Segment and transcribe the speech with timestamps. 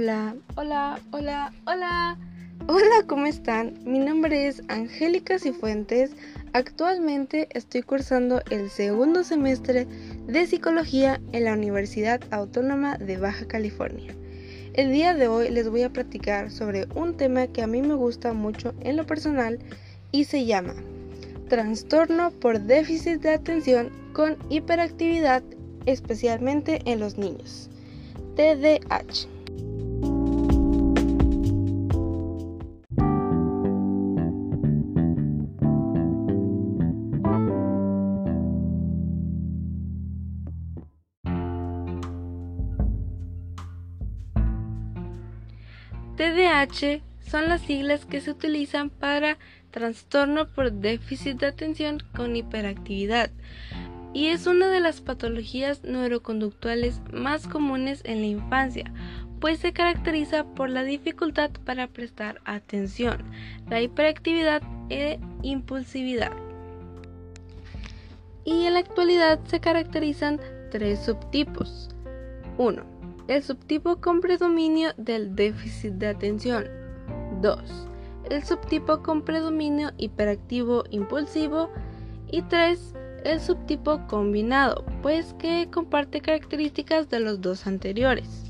[0.00, 2.16] Hola, hola, hola, hola.
[2.68, 3.80] Hola, ¿cómo están?
[3.84, 6.12] Mi nombre es Angélica Cifuentes.
[6.52, 9.88] Actualmente estoy cursando el segundo semestre
[10.28, 14.14] de psicología en la Universidad Autónoma de Baja California.
[14.74, 17.94] El día de hoy les voy a platicar sobre un tema que a mí me
[17.94, 19.58] gusta mucho en lo personal
[20.12, 20.76] y se llama
[21.48, 25.42] trastorno por déficit de atención con hiperactividad,
[25.86, 27.68] especialmente en los niños.
[28.36, 29.37] TDAH.
[47.20, 49.38] Son las siglas que se utilizan para
[49.70, 53.30] trastorno por déficit de atención con hiperactividad
[54.12, 58.92] y es una de las patologías neuroconductuales más comunes en la infancia,
[59.38, 63.22] pues se caracteriza por la dificultad para prestar atención,
[63.70, 66.32] la hiperactividad e impulsividad.
[68.44, 70.40] Y en la actualidad se caracterizan
[70.72, 71.90] tres subtipos.
[72.56, 72.97] 1.
[73.28, 76.64] El subtipo con predominio del déficit de atención.
[77.42, 77.60] 2.
[78.30, 81.70] El subtipo con predominio hiperactivo impulsivo.
[82.30, 88.47] Y 3 el subtipo combinado, pues que comparte características de los dos anteriores.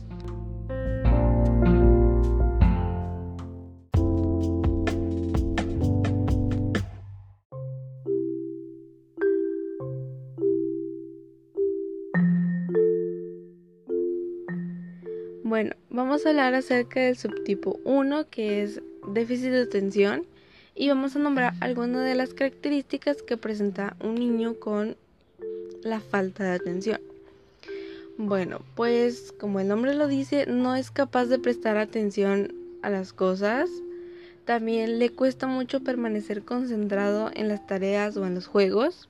[15.49, 18.83] Bueno, vamos a hablar acerca del subtipo 1, que es
[19.15, 20.27] déficit de atención
[20.75, 24.99] y vamos a nombrar algunas de las características que presenta un niño con
[25.83, 27.01] la falta de atención.
[28.19, 32.53] Bueno, pues como el nombre lo dice, no es capaz de prestar atención
[32.83, 33.71] a las cosas.
[34.45, 39.09] También le cuesta mucho permanecer concentrado en las tareas o en los juegos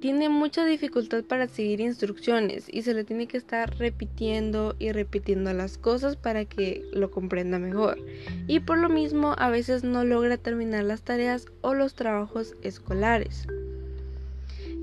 [0.00, 5.52] tiene mucha dificultad para seguir instrucciones y se le tiene que estar repitiendo y repitiendo
[5.52, 7.98] las cosas para que lo comprenda mejor.
[8.46, 13.46] Y por lo mismo a veces no logra terminar las tareas o los trabajos escolares.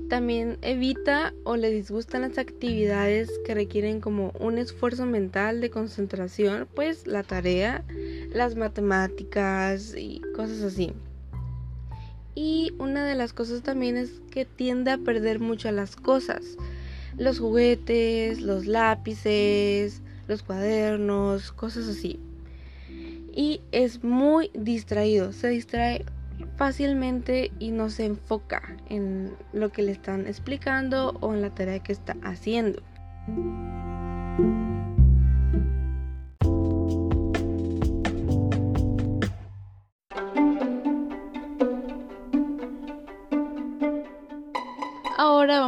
[0.08, 6.66] También evita o le disgustan las actividades que requieren como un esfuerzo mental de concentración,
[6.74, 7.84] pues la tarea,
[8.32, 10.92] las matemáticas y cosas así.
[12.40, 16.56] Y una de las cosas también es que tiende a perder mucho las cosas.
[17.16, 22.20] Los juguetes, los lápices, los cuadernos, cosas así.
[23.34, 26.04] Y es muy distraído, se distrae
[26.54, 31.80] fácilmente y no se enfoca en lo que le están explicando o en la tarea
[31.80, 32.80] que está haciendo.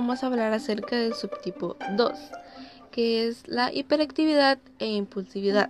[0.00, 2.18] Vamos a hablar acerca del subtipo 2,
[2.90, 5.68] que es la hiperactividad e impulsividad.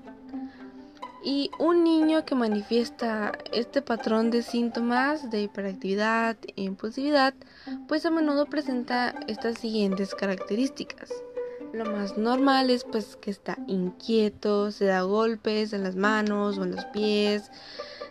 [1.25, 7.35] Y un niño que manifiesta este patrón de síntomas de hiperactividad e impulsividad,
[7.89, 11.11] pues a menudo presenta estas siguientes características.
[11.73, 16.63] Lo más normal es pues que está inquieto, se da golpes en las manos o
[16.63, 17.51] en los pies,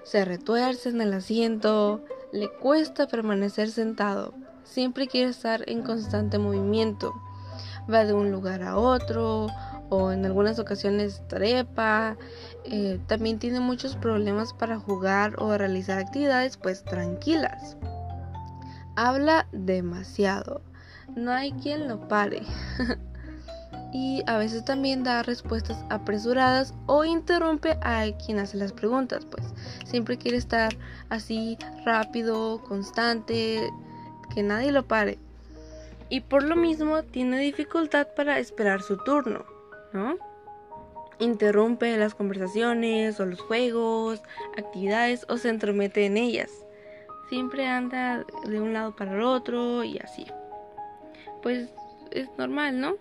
[0.04, 2.04] se retuerce en el asiento,
[2.34, 4.34] le cuesta permanecer sentado,
[4.70, 7.14] siempre quiere estar en constante movimiento.
[7.92, 9.48] Va de un lugar a otro
[9.90, 12.18] o en algunas ocasiones trepa.
[12.66, 17.78] Eh, también tiene muchos problemas para jugar o realizar actividades pues tranquilas.
[18.96, 20.62] Habla demasiado.
[21.16, 22.44] No hay quien lo pare.
[23.92, 29.44] y a veces también da respuestas apresuradas o interrumpe a quien hace las preguntas, pues
[29.86, 30.78] siempre quiere estar
[31.10, 33.68] así rápido, constante,
[34.34, 35.18] que nadie lo pare.
[36.10, 39.46] Y por lo mismo tiene dificultad para esperar su turno,
[39.94, 40.18] ¿no?
[41.20, 44.22] Interrumpe las conversaciones o los juegos,
[44.58, 46.50] actividades o se entromete en ellas.
[47.30, 50.26] Siempre anda de un lado para el otro y así.
[51.44, 51.70] Pues
[52.12, 52.96] es normal, ¿no?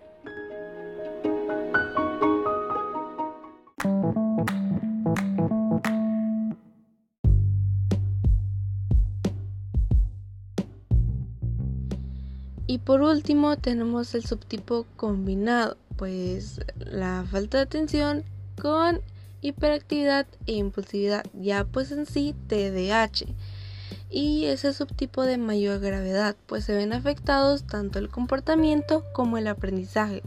[12.69, 18.23] Y por último tenemos el subtipo combinado, pues la falta de atención
[18.61, 19.01] con
[19.41, 23.25] hiperactividad e impulsividad, ya pues en sí TDAH.
[24.11, 29.47] Y ese subtipo de mayor gravedad, pues se ven afectados tanto el comportamiento como el
[29.47, 30.21] aprendizaje.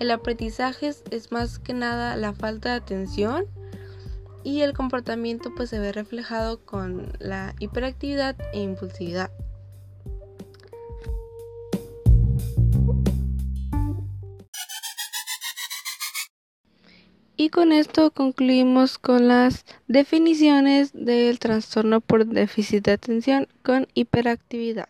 [0.00, 3.44] El aprendizaje es, más que nada la falta de atención
[4.42, 9.30] y el comportamiento pues se ve reflejado con la hiperactividad e impulsividad.
[17.44, 24.88] Y con esto concluimos con las definiciones del trastorno por déficit de atención con hiperactividad.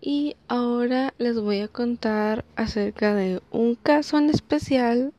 [0.00, 5.12] Y ahora les voy a contar acerca de un caso en especial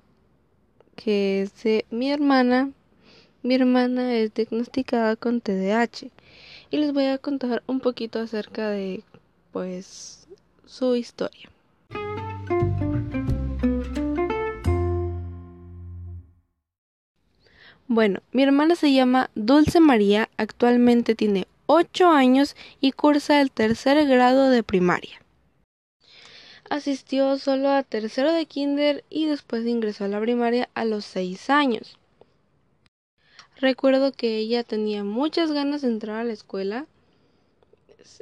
[0.95, 2.71] que es de mi hermana.
[3.43, 6.09] Mi hermana es diagnosticada con TDAH
[6.71, 9.03] y les voy a contar un poquito acerca de
[9.51, 10.27] pues
[10.65, 11.49] su historia.
[17.87, 24.07] Bueno, mi hermana se llama Dulce María, actualmente tiene 8 años y cursa el tercer
[24.07, 25.19] grado de primaria.
[26.69, 31.49] Asistió solo a tercero de kinder y después ingresó a la primaria a los 6
[31.49, 31.97] años.
[33.59, 36.85] Recuerdo que ella tenía muchas ganas de entrar a la escuela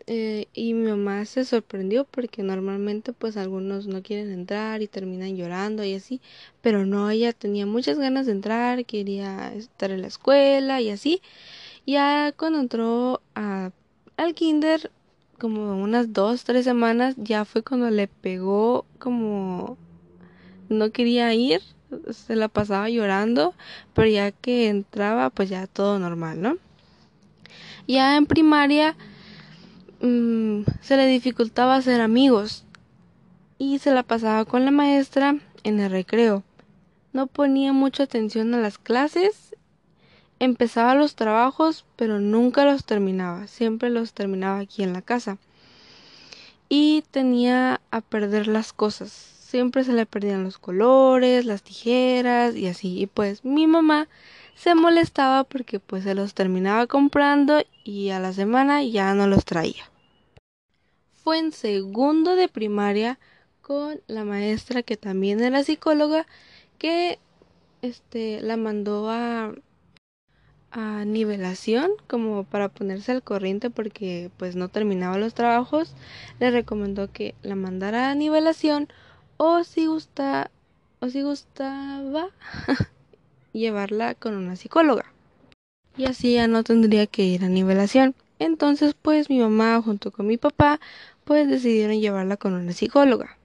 [0.08, 5.36] eh, y mi mamá se sorprendió porque normalmente pues algunos no quieren entrar y terminan
[5.36, 6.22] llorando y así,
[6.62, 11.22] pero no, ella tenía muchas ganas de entrar, quería estar en la escuela y así.
[11.86, 14.92] Ya cuando entró al kinder,
[15.40, 19.78] como unas dos, tres semanas, ya fue cuando le pegó como
[20.70, 21.62] no quería ir,
[22.12, 23.54] se la pasaba llorando,
[23.94, 26.58] pero ya que entraba pues ya todo normal, ¿no?
[27.88, 28.98] Ya en primaria
[30.00, 32.66] Mm, se le dificultaba hacer amigos
[33.58, 36.44] y se la pasaba con la maestra en el recreo.
[37.14, 39.56] No ponía mucha atención a las clases,
[40.40, 45.38] empezaba los trabajos, pero nunca los terminaba, siempre los terminaba aquí en la casa.
[46.70, 52.68] Y tenía a perder las cosas, siempre se le perdían los colores, las tijeras y
[52.68, 53.00] así.
[53.00, 54.08] Y pues mi mamá
[54.58, 59.46] se molestaba porque pues se los terminaba comprando y a la semana ya no los
[59.46, 59.84] traía.
[61.24, 63.20] Fue en segundo de primaria
[63.62, 66.26] con la maestra que también era psicóloga
[66.80, 67.20] que
[67.84, 69.54] este la mandó a
[70.72, 75.94] a nivelación como para ponerse al corriente porque pues no terminaba los trabajos
[76.40, 78.88] le recomendó que la mandara a nivelación
[79.38, 80.52] o si gusta
[81.00, 82.30] o si gustaba
[83.58, 85.12] llevarla con una psicóloga.
[85.98, 88.16] Y así ya no tendría que ir a nivelación.
[88.40, 90.80] Entonces, pues mi mamá junto con mi papá,
[91.26, 93.38] pues decidieron llevarla con una psicóloga.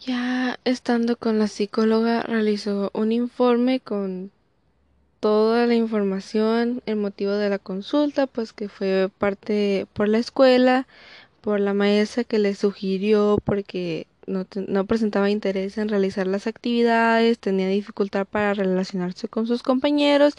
[0.00, 4.30] Ya estando con la psicóloga, realizó un informe con
[5.20, 10.88] toda la información, el motivo de la consulta, pues que fue parte por la escuela,
[11.40, 17.68] por la maestra que le sugirió porque no, presentaba interés en realizar las actividades, tenía
[17.68, 20.34] dificultad para relacionarse con sus compañeros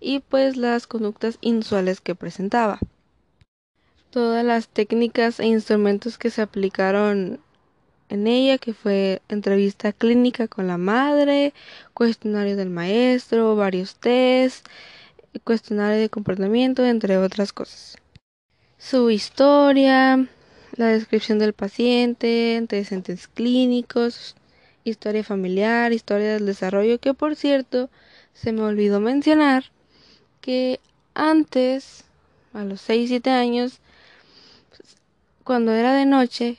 [0.00, 2.78] y pues las conductas inusuales que presentaba.
[4.10, 7.40] Todas las técnicas e instrumentos que se aplicaron
[8.12, 11.54] en ella, que fue entrevista clínica con la madre,
[11.94, 14.66] cuestionario del maestro, varios test,
[15.44, 17.96] cuestionario de comportamiento, entre otras cosas.
[18.76, 20.28] Su historia,
[20.76, 24.36] la descripción del paciente, antecedentes clínicos,
[24.84, 27.88] historia familiar, historia del desarrollo, que por cierto
[28.34, 29.64] se me olvidó mencionar
[30.42, 30.80] que
[31.14, 32.04] antes,
[32.52, 33.78] a los 6-7 años,
[35.44, 36.58] cuando era de noche,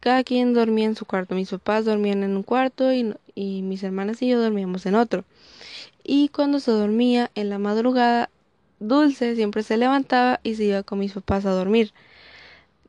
[0.00, 1.34] cada quien dormía en su cuarto.
[1.34, 5.24] Mis papás dormían en un cuarto y, y mis hermanas y yo dormíamos en otro.
[6.02, 8.30] Y cuando se dormía en la madrugada,
[8.80, 11.92] Dulce siempre se levantaba y se iba con mis papás a dormir.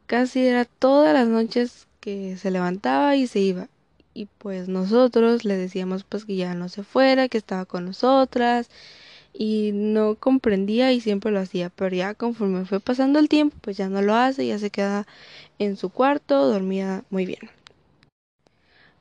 [0.06, 3.68] Casi era todas las noches que se levantaba y se iba.
[4.14, 8.70] Y pues nosotros le decíamos pues que ya no se fuera, que estaba con nosotras
[9.34, 13.78] y no comprendía y siempre lo hacía, pero ya conforme fue pasando el tiempo, pues
[13.78, 15.08] ya no lo hace, ya se queda
[15.60, 17.50] en su cuarto, dormía muy bien.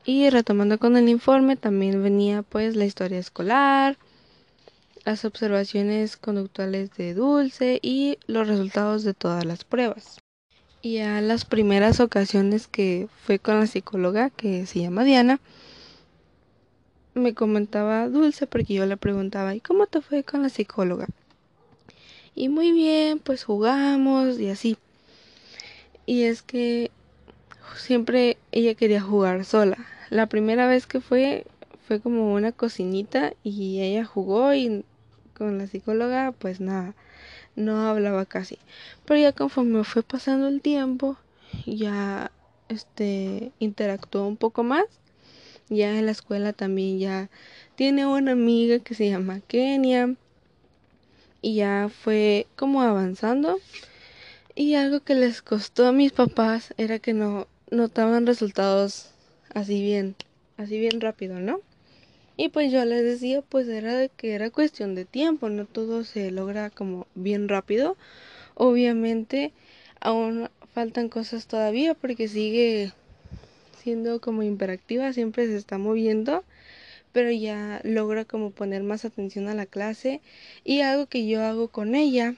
[0.04, 3.98] Y retomando con el informe, también venía pues la historia escolar,
[5.04, 10.18] las observaciones conductuales de Dulce y los resultados de todas las pruebas.
[10.82, 15.38] Y a las primeras ocasiones que fue con la psicóloga, que se llama Diana,
[17.14, 21.06] me comentaba Dulce porque yo le preguntaba, ¿y cómo te fue con la psicóloga?
[22.34, 24.76] Y muy bien, pues jugamos y así.
[26.06, 26.90] Y es que
[27.76, 29.78] siempre ella quería jugar sola.
[30.10, 31.46] la primera vez que fue
[31.86, 34.84] fue como una cocinita y ella jugó y
[35.36, 36.94] con la psicóloga pues nada,
[37.56, 38.58] no hablaba casi.
[39.04, 41.16] Pero ya conforme fue pasando el tiempo,
[41.66, 42.30] ya
[42.68, 44.84] este interactuó un poco más.
[45.70, 47.30] Ya en la escuela también ya
[47.76, 50.16] tiene una amiga que se llama Kenia
[51.40, 53.58] y ya fue como avanzando.
[54.56, 59.12] Y algo que les costó a mis papás era que no notaban resultados
[59.54, 60.16] así bien,
[60.56, 61.60] así bien rápido, ¿no?
[62.36, 66.04] Y pues yo les decía, pues era de que era cuestión de tiempo, no todo
[66.04, 67.96] se logra como bien rápido.
[68.54, 69.52] Obviamente
[70.00, 72.92] aún faltan cosas todavía porque sigue
[73.82, 76.44] siendo como imperactiva, siempre se está moviendo,
[77.12, 80.20] pero ya logra como poner más atención a la clase
[80.64, 82.34] y algo que yo hago con ella,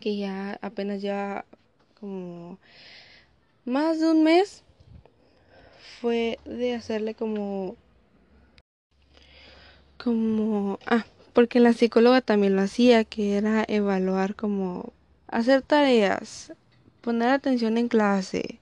[0.00, 1.44] que ya apenas ya
[1.98, 2.58] como
[3.64, 4.64] más de un mes,
[6.00, 7.76] fue de hacerle como
[9.96, 14.92] como ah porque la psicóloga también lo hacía que era evaluar como
[15.28, 16.52] hacer tareas
[17.02, 18.58] poner atención en clase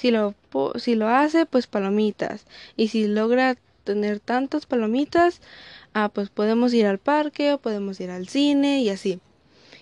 [0.00, 0.34] si lo
[0.76, 5.40] si lo hace pues palomitas y si logra tener tantas palomitas
[5.94, 9.20] ah pues podemos ir al parque o podemos ir al cine y así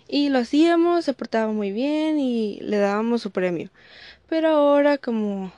[0.08, 3.70] y lo hacíamos se portaba muy bien y le dábamos su premio
[4.28, 5.52] pero ahora como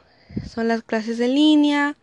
[0.49, 1.97] son las clases en línea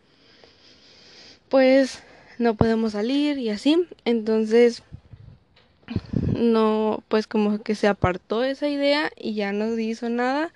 [1.48, 2.02] pues
[2.38, 3.86] no podemos salir y así.
[4.04, 4.82] Entonces,
[6.34, 10.52] no, pues como que se apartó esa idea y ya no hizo nada.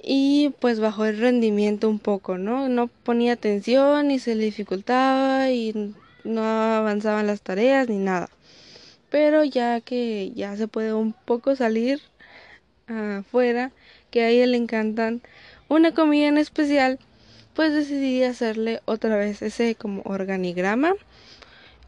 [0.00, 2.68] Y pues bajó el rendimiento un poco, ¿no?
[2.68, 8.28] No ponía atención y se le dificultaba y no avanzaban las tareas ni nada.
[9.10, 12.00] Pero ya que ya se puede un poco salir
[12.86, 13.72] afuera,
[14.10, 15.20] que a ella le encantan
[15.68, 16.98] una comida en especial,
[17.54, 20.94] pues decidí hacerle otra vez ese como organigrama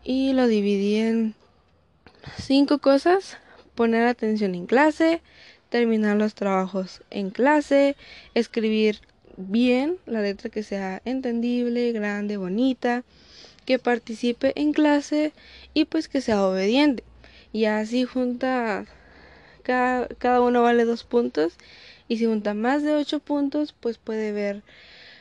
[0.04, 1.34] y lo dividí en
[2.38, 3.38] cinco cosas
[3.74, 5.22] poner atención en clase
[5.70, 7.96] terminar los trabajos en clase
[8.34, 9.00] escribir
[9.36, 13.04] bien la letra que sea entendible grande bonita
[13.64, 15.32] que participe en clase
[15.72, 17.04] y pues que sea obediente
[17.52, 18.84] y así junta
[19.62, 21.54] cada, cada uno vale dos puntos
[22.08, 24.62] y si junta más de ocho puntos pues puede ver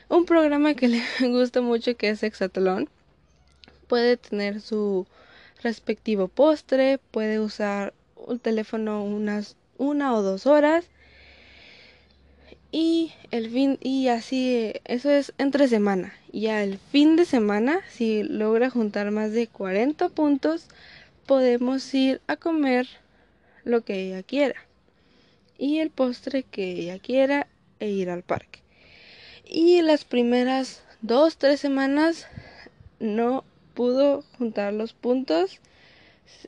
[0.09, 2.89] un programa que le gusta mucho que es Hexatlón.
[3.87, 5.07] Puede tener su
[5.63, 10.85] respectivo postre, puede usar un teléfono unas una o dos horas.
[12.71, 16.13] Y el fin y así eso es entre semana.
[16.31, 20.67] Ya el fin de semana si logra juntar más de 40 puntos
[21.25, 22.87] podemos ir a comer
[23.63, 24.55] lo que ella quiera.
[25.57, 27.47] Y el postre que ella quiera
[27.79, 28.59] e ir al parque.
[29.45, 32.27] Y las primeras dos, tres semanas
[32.99, 33.43] no
[33.73, 35.59] pudo juntar los puntos.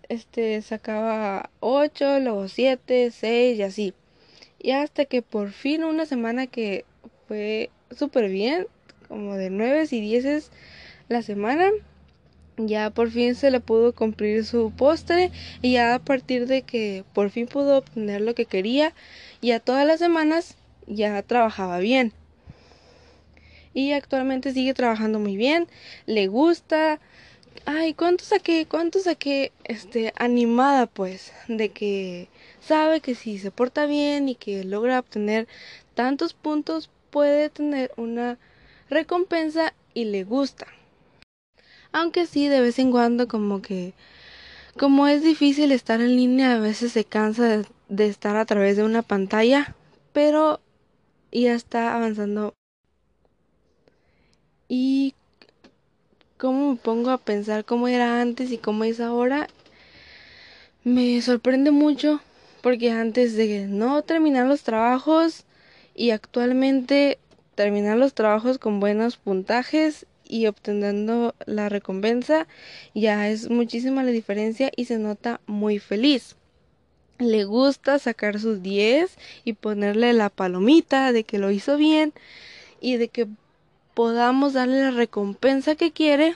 [0.10, 3.94] Este sacaba ocho, luego siete, seis y así.
[4.60, 6.86] Y hasta que por fin una semana que
[7.28, 8.68] fue súper bien,
[9.08, 10.52] como de nueve y dieces
[11.10, 11.70] la semana,
[12.58, 17.04] ya por fin se le pudo cumplir su postre y ya a partir de que
[17.14, 18.94] por fin pudo obtener lo que quería,
[19.42, 20.56] ya todas las semanas
[20.88, 22.14] ya trabajaba bien
[23.74, 25.68] y actualmente sigue trabajando muy bien,
[26.06, 27.00] le gusta.
[27.66, 28.66] Ay, ¿cuánto saqué?
[28.66, 29.52] ¿Cuánto saqué?
[29.64, 32.28] Este, animada pues, de que
[32.60, 35.48] sabe que si se porta bien y que logra obtener
[35.94, 38.38] tantos puntos, puede tener una
[38.90, 40.68] recompensa y le gusta.
[41.92, 43.94] Aunque sí, de vez en cuando como que,
[44.78, 48.78] como es difícil estar en línea, a veces se cansa de, de estar a través
[48.78, 49.76] de una pantalla,
[50.14, 50.62] pero
[51.32, 52.54] ya está avanzando
[54.68, 55.16] y
[56.42, 59.48] cómo me pongo a pensar cómo era antes y cómo es ahora,
[60.84, 62.20] me sorprende mucho
[62.64, 65.46] porque antes de no terminar los trabajos
[65.94, 67.20] y actualmente
[67.54, 72.48] terminar los trabajos con buenos puntajes y obteniendo la recompensa
[72.96, 76.38] ya es muchísima la diferencia y se nota muy feliz.
[77.20, 82.14] Le gusta sacar sus 10 y ponerle la palomita de que lo hizo bien
[82.80, 83.28] y de que
[83.94, 86.36] podamos darle la recompensa que quiere,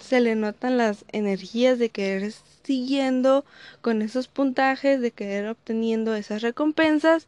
[0.00, 2.32] se le notan las energías de querer
[2.64, 3.44] siguiendo
[3.80, 7.26] con esos puntajes, de querer obteniendo esas recompensas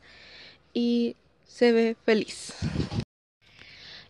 [0.73, 1.17] y
[1.47, 2.55] se ve feliz.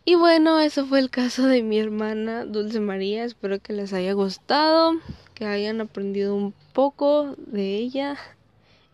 [0.04, 3.24] Y bueno, eso fue el caso de mi hermana Dulce María.
[3.24, 4.94] Espero que les haya gustado,
[5.34, 8.16] que hayan aprendido un poco de ella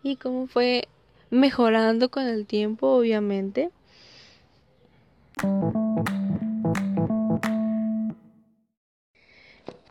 [0.03, 0.87] y cómo fue
[1.31, 3.71] mejorando con el tiempo, obviamente.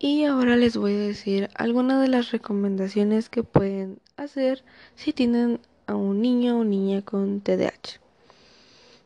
[0.00, 4.62] Y ahora les voy a decir algunas de las recomendaciones que pueden hacer
[4.94, 7.98] si tienen a un niño o niña con TDAH.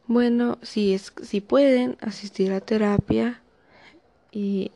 [0.07, 3.41] Bueno, si es si pueden asistir a terapia
[4.31, 4.71] y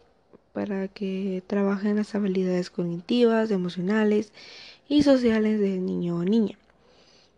[0.55, 4.33] para que trabajen las habilidades cognitivas, emocionales
[4.89, 6.57] y sociales del niño o niña.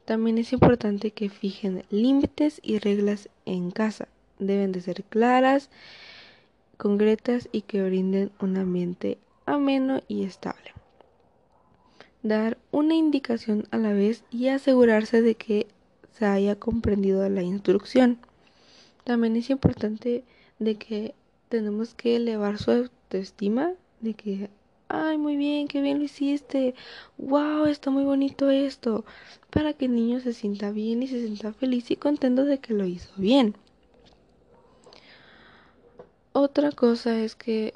[0.04, 4.06] También es importante que fijen límites y reglas en casa.
[4.38, 5.68] Deben de ser claras
[6.78, 10.72] concretas y que brinden un ambiente ameno y estable.
[12.22, 15.66] Dar una indicación a la vez y asegurarse de que
[16.12, 18.18] se haya comprendido la instrucción.
[19.04, 20.24] También es importante
[20.58, 21.14] de que
[21.48, 24.50] tenemos que elevar su autoestima, de que,
[24.88, 26.74] ay, muy bien, qué bien lo hiciste,
[27.16, 29.04] wow, está muy bonito esto,
[29.50, 32.74] para que el niño se sienta bien y se sienta feliz y contento de que
[32.74, 33.54] lo hizo bien.
[36.40, 37.74] Otra cosa es que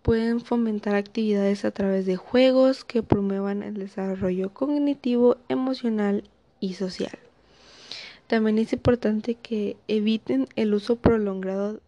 [0.00, 6.24] pueden fomentar actividades a través de juegos que promuevan el desarrollo cognitivo, emocional
[6.60, 7.18] y social.
[8.26, 11.80] También es importante que eviten el uso prolongado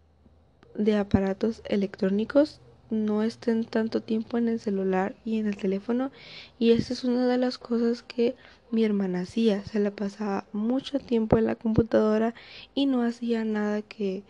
[0.75, 2.61] de aparatos electrónicos,
[2.91, 6.11] no estén tanto tiempo en el celular y en el teléfono
[6.59, 8.37] y esa es una de las cosas que
[8.71, 12.35] mi hermana hacía, se la pasaba mucho tiempo en la computadora
[12.75, 14.25] y no hacía nada que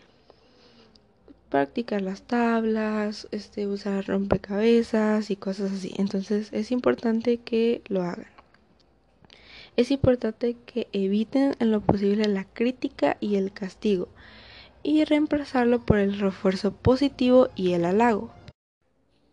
[1.49, 5.93] practicar las tablas, este, usar rompecabezas y cosas así.
[5.97, 8.27] Entonces es importante que lo hagan.
[9.75, 14.09] Es importante que eviten en lo posible la crítica y el castigo
[14.83, 18.31] y reemplazarlo por el refuerzo positivo y el halago.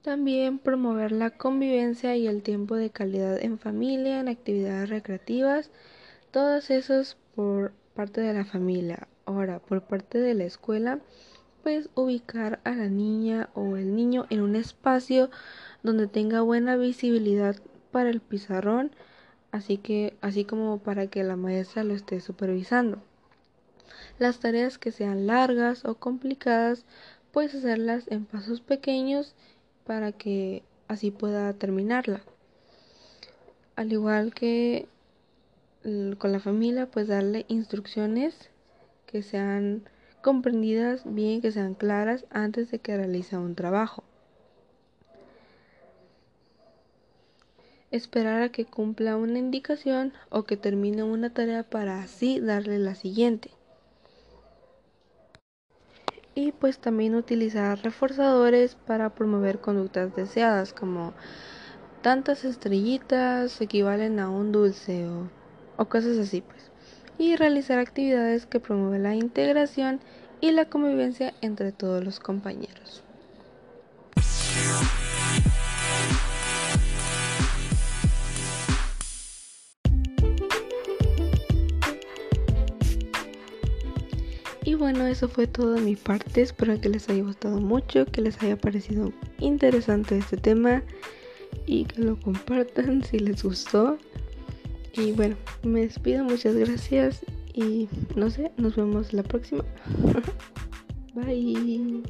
[0.03, 5.71] También promover la convivencia y el tiempo de calidad en familia, en actividades recreativas,
[6.31, 9.09] todos esos por parte de la familia.
[9.25, 10.99] Ahora, por parte de la escuela,
[11.65, 15.31] pues ubicar a la niña o el niño en un espacio
[15.83, 17.57] donde tenga buena visibilidad
[17.91, 18.93] para el pizarrón,
[19.51, 23.03] así que así como para que la maestra lo esté supervisando.
[24.19, 26.85] Las tareas que sean largas o complicadas,
[27.33, 29.35] puedes hacerlas en pasos pequeños
[29.87, 32.21] para que así pueda terminarla.
[33.75, 34.87] Al igual que
[36.19, 38.51] con la familia, pues darle instrucciones
[39.07, 39.89] que sean
[40.25, 44.05] comprendidas bien, que sean claras antes de que realice un trabajo.
[47.91, 52.95] Esperar a que cumpla una indicación o que termine una tarea para así darle la
[52.95, 53.51] siguiente.
[56.35, 61.13] Y pues también utilizar reforzadores para promover conductas deseadas como
[62.01, 65.29] tantas estrellitas equivalen a un dulce o,
[65.77, 66.74] o cosas así pues
[67.19, 70.01] y realizar actividades que promueven la integración
[70.41, 73.03] y la convivencia entre todos los compañeros.
[84.67, 86.41] Y bueno, eso fue todo de mi parte.
[86.41, 90.83] Espero que les haya gustado mucho, que les haya parecido interesante este tema
[91.67, 93.99] y que lo compartan si les gustó.
[94.97, 99.65] Y bueno, me despido, muchas gracias y no sé, nos vemos la próxima.
[101.15, 102.03] Bye.